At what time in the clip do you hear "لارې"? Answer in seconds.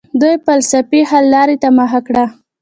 1.35-1.55